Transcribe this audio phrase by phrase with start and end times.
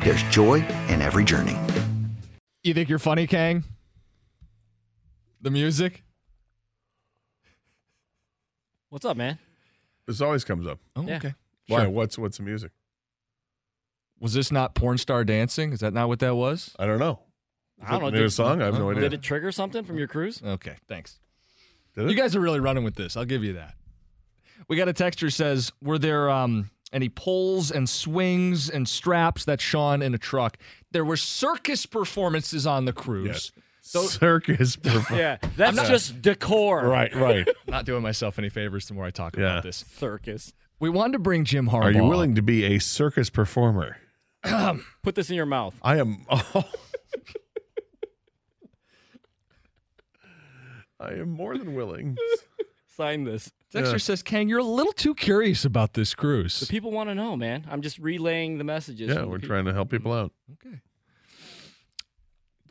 [0.00, 1.56] there's joy in every journey.
[2.62, 3.64] You think you're funny, Kang?
[5.40, 6.02] The music?
[8.90, 9.38] What's up, man?
[10.06, 10.78] This always comes up.
[10.96, 11.16] Oh, Yeah.
[11.16, 11.34] okay.
[11.68, 11.82] Why?
[11.82, 11.90] Sure.
[11.90, 12.72] What's what's the music?
[14.20, 15.72] Was this not porn star dancing?
[15.72, 16.74] Is that not what that was?
[16.78, 17.20] I don't know.
[17.86, 18.10] I don't know.
[18.10, 18.62] There's a Did, song.
[18.62, 19.02] I have no idea.
[19.02, 20.42] did it trigger something from your cruise?
[20.44, 21.18] Okay, thanks.
[21.94, 22.10] Did it?
[22.10, 23.16] You guys are really running with this.
[23.16, 23.74] I'll give you that.
[24.66, 29.44] We got a texter who says, "Were there um, any pulls and swings and straps
[29.44, 30.56] that Sean in a truck?
[30.92, 33.52] There were circus performances on the cruise.
[33.82, 34.76] Circus.
[34.82, 36.86] perform- Yeah, that's just decor.
[36.86, 37.14] right.
[37.14, 37.48] Right.
[37.68, 39.44] Not doing myself any favors the more I talk Yeah.
[39.44, 39.84] about this.
[39.96, 40.52] Circus.
[40.80, 41.84] We wanted to bring Jim Harbaugh.
[41.84, 43.96] Are you willing to be a circus performer?
[45.02, 45.74] Put this in your mouth.
[45.82, 46.24] I am.
[46.30, 46.64] Oh.
[51.00, 52.16] I am more than willing.
[52.96, 53.50] Sign this.
[53.72, 53.96] Texter Yeah.
[53.98, 57.36] says, "Kang, you're a little too curious about this The cruise." people want to know,
[57.36, 57.66] man.
[57.70, 59.08] I'm just relaying the messages.
[59.08, 59.48] Yeah, the we're people.
[59.48, 60.32] trying to help people out.
[60.54, 60.80] Okay.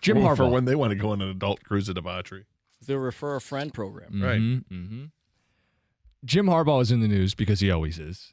[0.00, 2.44] Jim Harbaugh for when they want to go on an adult cruise of debauchery.
[2.86, 4.22] The refer a friend program.
[4.22, 4.38] Right.
[4.40, 5.04] hmm
[6.24, 8.32] Jim Harbaugh is in the news because he always is.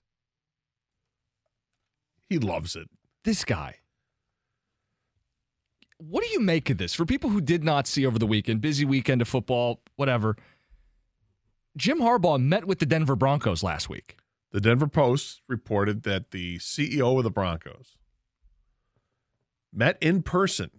[2.30, 2.90] He loves it.
[3.24, 3.78] This guy.
[5.98, 6.94] What do you make of this?
[6.94, 10.36] For people who did not see over the weekend, busy weekend of football, whatever.
[11.78, 14.18] Jim Harbaugh met with the Denver Broncos last week.
[14.52, 17.96] The Denver Post reported that the CEO of the Broncos
[19.74, 20.70] met in person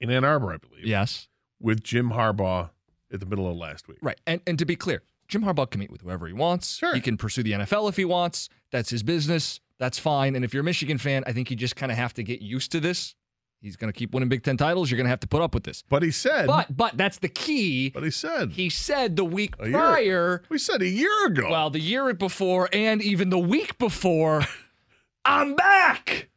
[0.00, 1.28] in Ann Arbor, I believe, Yes.
[1.58, 2.70] with Jim Harbaugh
[3.12, 3.98] at the middle of last week.
[4.02, 4.20] Right.
[4.26, 6.76] And and to be clear, Jim Harbaugh can meet with whoever he wants.
[6.76, 6.94] Sure.
[6.94, 8.48] He can pursue the NFL if he wants.
[8.70, 9.60] That's his business.
[9.78, 10.36] That's fine.
[10.36, 12.42] And if you're a Michigan fan, I think you just kind of have to get
[12.42, 13.14] used to this.
[13.60, 14.90] He's going to keep winning Big Ten titles.
[14.90, 15.82] You're going to have to put up with this.
[15.88, 17.90] But he said, But but that's the key.
[17.90, 19.72] but he said, He said the week year.
[19.72, 21.50] prior, we said a year ago.
[21.50, 24.42] well, the year before, and even the week before,
[25.24, 26.28] I'm back.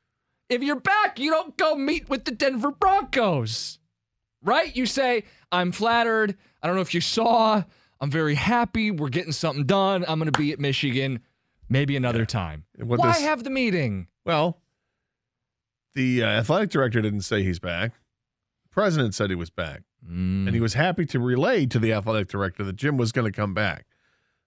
[0.49, 3.79] If you're back, you don't go meet with the Denver Broncos,
[4.43, 4.75] right?
[4.75, 6.35] You say, I'm flattered.
[6.61, 7.63] I don't know if you saw.
[8.01, 8.91] I'm very happy.
[8.91, 10.03] We're getting something done.
[10.07, 11.19] I'm going to be at Michigan
[11.69, 12.65] maybe another time.
[12.77, 14.07] And what Why this- have the meeting?
[14.25, 14.57] well,
[15.93, 17.93] the uh, athletic director didn't say he's back.
[18.63, 19.83] The president said he was back.
[20.03, 20.47] Mm.
[20.47, 23.35] and he was happy to relay to the athletic director that Jim was going to
[23.35, 23.85] come back.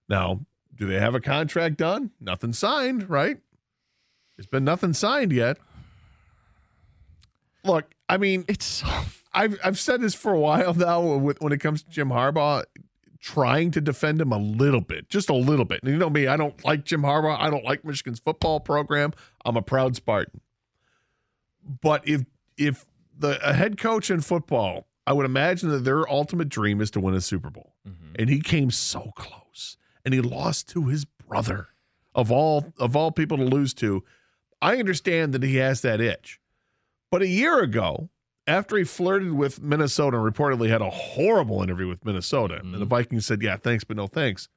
[0.08, 0.40] Now,
[0.74, 2.10] do they have a contract done?
[2.20, 3.38] Nothing signed, right?
[4.36, 5.58] There's been nothing signed yet.
[7.64, 8.82] Look, I mean, It's
[9.32, 11.00] I've I've said this for a while now.
[11.00, 12.64] With, when it comes to Jim Harbaugh,
[13.20, 15.80] trying to defend him a little bit, just a little bit.
[15.82, 17.38] And you know me, I don't like Jim Harbaugh.
[17.38, 19.12] I don't like Michigan's football program.
[19.44, 20.40] I'm a proud Spartan.
[21.64, 22.24] But if
[22.56, 22.86] if
[23.16, 27.00] the a head coach in football, I would imagine that their ultimate dream is to
[27.00, 28.14] win a Super Bowl, mm-hmm.
[28.18, 31.68] and he came so close, and he lost to his brother
[32.14, 34.04] of all of all people to lose to.
[34.62, 36.40] I understand that he has that itch,
[37.10, 38.08] but a year ago,
[38.46, 42.78] after he flirted with Minnesota and reportedly had a horrible interview with Minnesota, and the
[42.78, 42.88] mm-hmm.
[42.88, 44.48] Vikings said, "Yeah, thanks, but no thanks."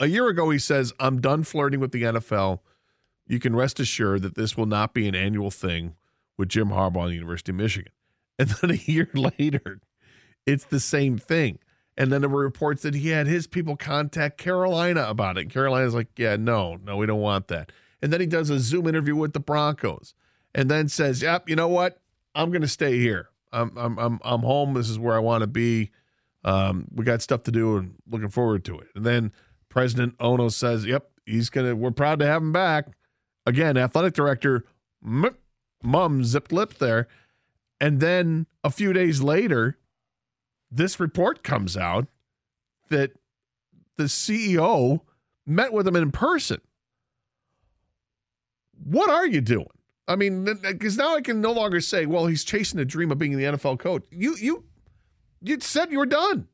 [0.00, 2.60] A year ago, he says, "I'm done flirting with the NFL.
[3.26, 5.94] You can rest assured that this will not be an annual thing
[6.42, 7.92] with Jim Harbaugh and the University of Michigan."
[8.38, 9.80] And then a year later,
[10.46, 11.58] it's the same thing.
[11.96, 15.50] And then there were reports that he had his people contact Carolina about it.
[15.50, 17.70] Carolina's like, yeah, no, no, we don't want that.
[18.00, 20.14] And then he does a Zoom interview with the Broncos
[20.54, 22.00] and then says, yep, you know what?
[22.34, 23.28] I'm going to stay here.
[23.52, 24.74] I'm, I'm, I'm, I'm home.
[24.74, 25.90] This is where I want to be.
[26.42, 28.88] Um, we got stuff to do and looking forward to it.
[28.96, 29.30] And then
[29.68, 32.86] President Ono says, yep, he's going to, we're proud to have him back.
[33.44, 34.64] Again, athletic director,
[35.04, 35.36] m-
[35.82, 37.08] mum zipped lip there.
[37.80, 39.78] And then a few days later,
[40.70, 42.06] this report comes out
[42.90, 43.12] that
[43.96, 45.00] the CEO
[45.46, 46.60] met with him in person.
[48.84, 49.66] What are you doing?
[50.08, 53.18] I mean, because now I can no longer say, "Well, he's chasing the dream of
[53.18, 54.64] being the NFL coach." You, you,
[55.40, 56.48] You said you were done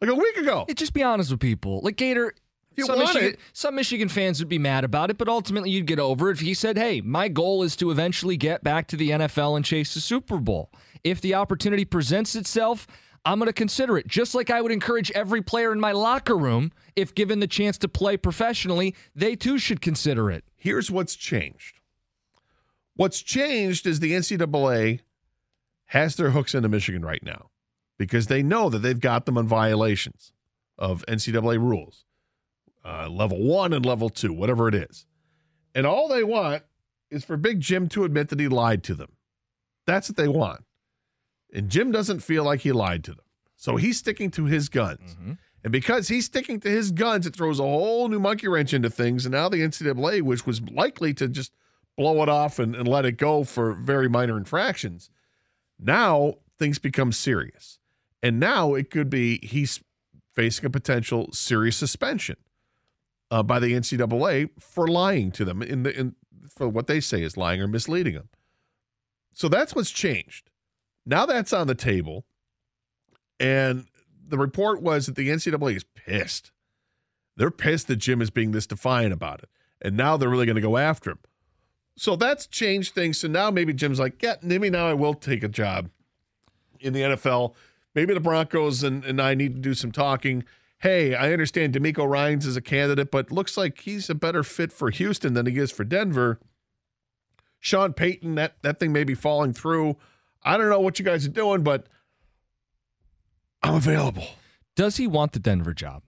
[0.00, 0.64] like a week ago.
[0.68, 1.80] It, just be honest with people.
[1.82, 2.34] Like Gator,
[2.78, 5.70] you some want Michigan, it- some Michigan fans would be mad about it, but ultimately
[5.70, 8.86] you'd get over it if he said, "Hey, my goal is to eventually get back
[8.88, 10.70] to the NFL and chase the Super Bowl.
[11.04, 12.86] If the opportunity presents itself."
[13.24, 16.36] I'm going to consider it, just like I would encourage every player in my locker
[16.38, 20.44] room, if given the chance to play professionally, they too should consider it.
[20.56, 21.80] Here's what's changed.
[22.94, 25.00] What's changed is the NCAA
[25.86, 27.50] has their hooks into Michigan right now
[27.98, 30.32] because they know that they've got them on violations
[30.78, 32.04] of NCAA rules,
[32.84, 35.06] uh, level one and level two, whatever it is.
[35.74, 36.62] And all they want
[37.10, 39.12] is for Big Jim to admit that he lied to them.
[39.86, 40.64] That's what they want.
[41.52, 43.24] And Jim doesn't feel like he lied to them.
[43.56, 45.16] So he's sticking to his guns.
[45.64, 48.90] And because he's sticking to his guns, it throws a whole new monkey wrench into
[48.90, 49.26] things.
[49.26, 51.52] And now the NCAA, which was likely to just
[51.96, 55.10] blow it off and, and let it go for very minor infractions,
[55.78, 57.78] now things become serious.
[58.22, 59.80] And now it could be he's
[60.34, 62.36] facing a potential serious suspension
[63.30, 66.14] uh, by the NCAA for lying to them in the in
[66.54, 68.28] for what they say is lying or misleading them.
[69.32, 70.50] So that's what's changed.
[71.06, 72.24] Now that's on the table,
[73.38, 73.86] and
[74.26, 76.52] the report was that the NCAA is pissed.
[77.36, 79.48] They're pissed that Jim is being this defiant about it,
[79.80, 81.18] and now they're really going to go after him.
[81.96, 83.18] So that's changed things.
[83.18, 85.90] So now maybe Jim's like, yeah, maybe now I will take a job
[86.78, 87.54] in the NFL.
[87.94, 90.44] Maybe the Broncos and, and I need to do some talking.
[90.80, 94.72] Hey, I understand DeMeco Ryans is a candidate, but looks like he's a better fit
[94.72, 96.38] for Houston than he is for Denver.
[97.58, 99.96] Sean Payton, that, that thing may be falling through.
[100.44, 101.88] I don't know what you guys are doing, but
[103.62, 104.26] I'm available.
[104.76, 106.02] Does he want the Denver job?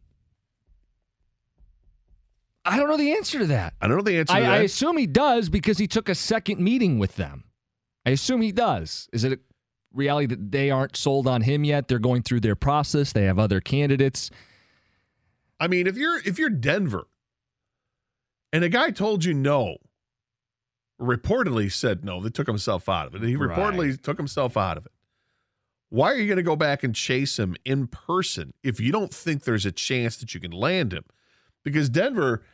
[2.65, 3.75] I don't know the answer to that.
[3.81, 6.61] I don't know the answer I, I assume he does because he took a second
[6.61, 7.45] meeting with them.
[8.07, 9.09] I assume he does.
[9.13, 9.39] Is it a
[9.93, 11.89] reality that they aren't sold on him yet?
[11.89, 13.13] They're going through their process.
[13.13, 14.31] They have other candidates.
[15.61, 17.07] I mean, if you're if you're Denver
[18.53, 19.77] and a guy told you no,
[21.01, 23.23] reportedly said no, they took himself out of it.
[23.23, 24.03] He reportedly Right.
[24.03, 24.93] took himself out of it.
[25.89, 29.13] Why are you going to go back and chase him in person if you don't
[29.13, 31.05] think there's a chance that you can land him?
[31.65, 32.45] Because Denver,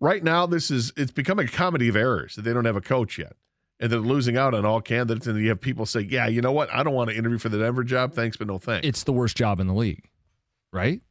[0.00, 2.80] right now, this is it's becoming a comedy of errors that they don't have a
[2.80, 3.32] coach yet.
[3.78, 5.26] And they're losing out on all candidates.
[5.26, 6.72] And you have people say, Yeah, you know what?
[6.72, 8.14] I don't want to interview for the Denver job.
[8.14, 8.86] Thanks, but no thanks.
[8.86, 10.08] It's the worst job in the league,
[10.72, 11.02] right?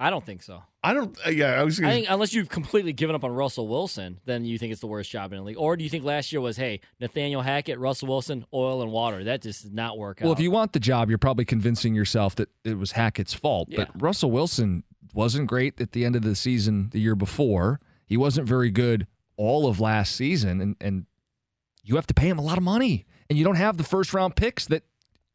[0.00, 0.62] I don't think so.
[0.82, 3.66] I don't uh, yeah, I was gonna think unless you've completely given up on Russell
[3.66, 5.56] Wilson, then you think it's the worst job in the league.
[5.58, 9.24] Or do you think last year was, hey, Nathaniel Hackett, Russell Wilson, oil and water?
[9.24, 10.38] That just did not work Well, out.
[10.38, 13.68] if you want the job, you're probably convincing yourself that it was Hackett's fault.
[13.70, 13.78] Yeah.
[13.92, 17.80] But Russell Wilson wasn't great at the end of the season the year before.
[18.06, 19.06] He wasn't very good
[19.36, 21.06] all of last season, and and
[21.82, 24.14] you have to pay him a lot of money, and you don't have the first
[24.14, 24.84] round picks that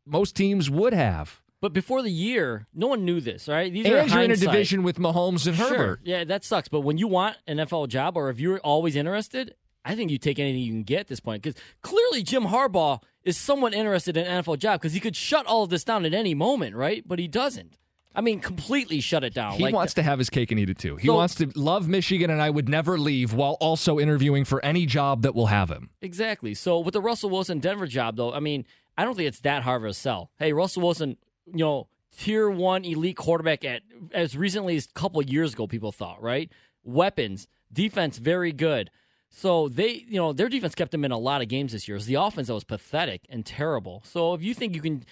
[0.06, 1.42] most teams would have.
[1.64, 3.72] But before the year, no one knew this, right?
[3.72, 5.70] These are And you're in a division with Mahomes and Sure.
[5.70, 6.02] Herbert.
[6.04, 6.68] Yeah, that sucks.
[6.68, 9.56] But when you want an NFL job, or if you're always interested,
[9.86, 11.42] I think you take anything you can get at this point.
[11.42, 15.46] Because clearly, Jim Harbaugh is somewhat interested in an NFL job because he could shut
[15.46, 17.02] all of this down at any moment, right?
[17.08, 17.78] But he doesn't.
[18.14, 19.54] I mean, completely shut it down.
[19.54, 20.98] He like wants to have his cake and eat it too.
[20.98, 24.64] He So- wants to love Michigan, and I would never leave while also interviewing for
[24.66, 25.92] any job that will have him.
[26.02, 26.56] Exactly.
[26.56, 28.66] So with the Russell Wilson Denver job, though, I mean,
[28.98, 30.30] I don't think it's that hard of a sell.
[30.38, 31.16] Hey, Russell Wilson,
[31.46, 31.88] you know,
[32.18, 33.82] tier one elite quarterback at
[34.14, 36.52] as recently as a couple years ago, people thought, right?
[36.84, 38.90] Weapons, defense, very good.
[39.30, 41.96] So they, you know, their defense kept them in a lot of games this year.
[41.96, 44.04] It was the offense that was pathetic and terrible.
[44.06, 45.04] So if you think you can,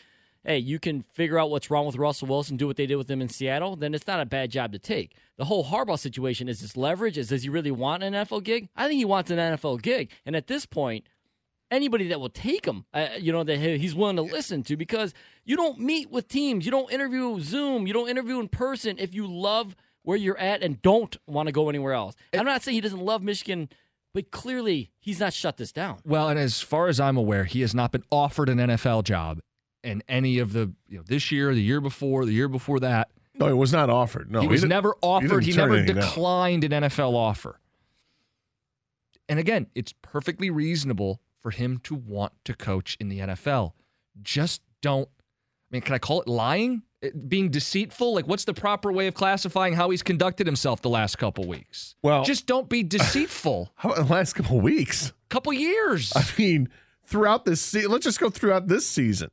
[0.46, 3.10] hey, you can figure out what's wrong with Russell Wilson, do what they did with
[3.10, 5.16] him in Seattle, then it's not a bad job to take.
[5.38, 7.18] The whole Harbaugh situation is this leverage.
[7.18, 8.70] Is does he really want an NFL gig?
[8.76, 10.12] I think he wants an NFL gig.
[10.24, 11.06] And at this point,
[11.72, 15.14] anybody that will take him, uh, you know, that he's willing to listen to because
[15.46, 19.16] you don't meet with teams, you don't interview Zoom, you don't interview in person if
[19.16, 22.16] you love where you're at and don't want to go anywhere else.
[22.34, 23.70] I'm not saying he doesn't love Michigan,
[24.14, 26.00] but clearly he's not shut this down.
[26.06, 29.40] Well, and as far as I'm aware, he has not been offered an NFL job
[29.84, 33.10] in any of the you know this year, the year before, the year before that.
[33.34, 34.30] No, it was not offered.
[34.30, 35.30] No, he was didn't- never offered.
[35.30, 36.04] didn't He, never anything down.
[36.06, 37.60] declined an NFL offer.
[39.30, 43.74] And again, it's perfectly reasonable for him to want to coach in the NFL.
[44.22, 45.10] Just don't.
[45.10, 46.84] I mean, can I call it lying?
[47.02, 48.14] It- being deceitful?
[48.14, 51.96] Like, what's the proper way of classifying how he's conducted himself the last couple weeks?
[52.04, 53.72] Well- just don't be deceitful.
[53.76, 55.14] How about the last couple weeks?
[55.30, 56.12] couple years.
[56.16, 56.70] I mean,
[57.06, 59.30] throughout this season, let's just go throughout this season.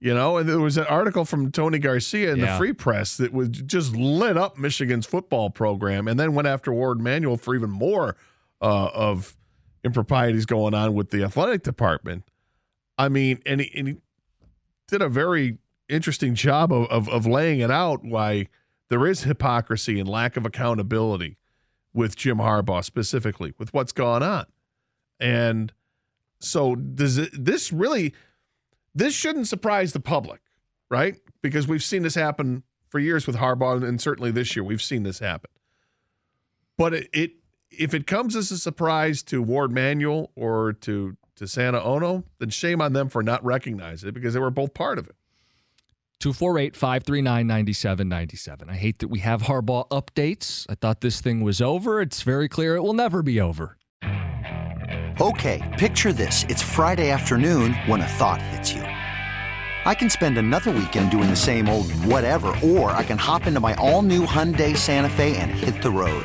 [0.00, 2.52] You know, and there was an article from Tony Garcia in Yeah.
[2.52, 6.72] the Free Press that was just lit up Michigan's football program, and then went after
[6.72, 8.16] Warde Manuel for even more
[8.60, 9.36] uh, of
[9.84, 12.24] improprieties going on with the athletic department.
[12.98, 13.96] I mean, and he, and he
[14.88, 15.58] did a very
[15.88, 18.48] interesting job of, of of laying it out why
[18.88, 21.36] there is hypocrisy and lack of accountability
[21.94, 24.46] with Jim Harbaugh specifically with what's gone on.
[25.20, 25.72] And
[26.38, 28.14] so does it, this really
[28.94, 30.40] this shouldn't surprise the public,
[30.90, 31.16] right?
[31.40, 35.02] Because we've seen this happen for years with Harbaugh and certainly this year we've seen
[35.02, 35.50] this happen.
[36.76, 37.32] But it, it
[37.78, 42.50] if it comes as a surprise to Warde Manuel or to to Santa Ono, then
[42.50, 45.16] shame on them for not recognizing it because they were both part of it.
[46.20, 48.70] 248 539 9797.
[48.70, 50.66] I hate that we have Harbaugh updates.
[50.68, 52.00] I thought this thing was over.
[52.00, 53.76] It's very clear it will never be over.
[55.20, 56.44] Okay, picture this.
[56.48, 58.82] It's Friday afternoon when a thought hits you.
[58.82, 63.58] I can spend another weekend doing the same old whatever, or I can hop into
[63.58, 66.24] my all new Hyundai Santa Fe and hit the road.